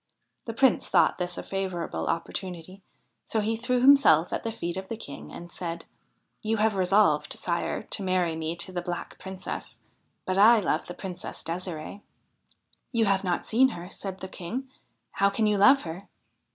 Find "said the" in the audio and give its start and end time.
13.91-14.27